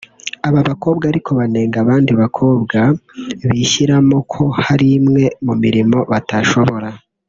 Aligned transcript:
Aba 0.47 0.61
bakobwa 0.69 1.03
ariko 1.11 1.29
banenga 1.39 1.77
abandi 1.83 2.11
bakobwa 2.21 2.79
bishyiramo 3.47 4.17
ko 4.33 4.43
hari 4.65 4.87
imwe 4.97 5.23
mu 5.45 5.53
mirimo 5.63 5.97
batashobora 6.11 6.89